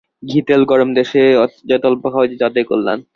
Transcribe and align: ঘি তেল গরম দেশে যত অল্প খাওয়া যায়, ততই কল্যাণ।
ঘি 0.23 0.39
তেল 0.47 0.61
গরম 0.65 0.89
দেশে 0.93 1.21
যত 1.69 1.83
অল্প 1.85 2.03
খাওয়া 2.13 2.27
যায়, 2.29 2.39
ততই 2.43 2.65
কল্যাণ। 2.69 2.99